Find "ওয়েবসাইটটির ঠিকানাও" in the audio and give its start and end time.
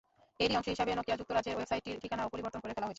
1.57-2.31